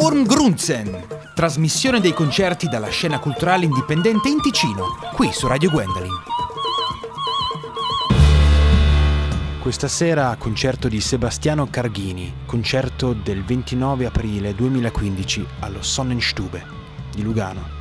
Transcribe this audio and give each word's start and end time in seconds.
Sturm 0.00 0.26
Grunzen, 0.26 1.06
trasmissione 1.34 1.98
dei 1.98 2.12
concerti 2.12 2.68
dalla 2.68 2.88
scena 2.88 3.18
culturale 3.18 3.64
indipendente 3.64 4.28
in 4.28 4.40
Ticino, 4.40 4.96
qui 5.12 5.32
su 5.32 5.48
Radio 5.48 5.70
Gwendolyn. 5.70 6.12
Questa 9.60 9.88
sera 9.88 10.36
concerto 10.38 10.86
di 10.86 11.00
Sebastiano 11.00 11.66
Carghini, 11.68 12.32
concerto 12.46 13.12
del 13.12 13.42
29 13.42 14.06
aprile 14.06 14.54
2015 14.54 15.44
allo 15.58 15.82
Sonnenstube 15.82 16.64
di 17.12 17.24
Lugano. 17.24 17.77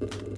you 0.00 0.37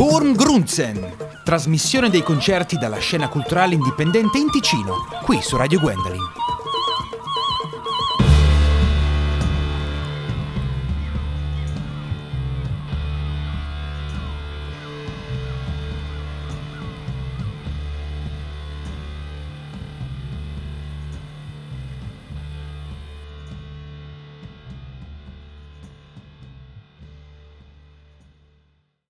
Wurm 0.00 0.34
Grunzen, 0.34 1.12
trasmissione 1.44 2.08
dei 2.08 2.22
concerti 2.22 2.78
dalla 2.78 2.96
scena 2.96 3.28
culturale 3.28 3.74
indipendente 3.74 4.38
in 4.38 4.50
Ticino, 4.50 4.94
qui 5.24 5.42
su 5.42 5.58
Radio 5.58 5.78
Gwendolyn. 5.78 6.39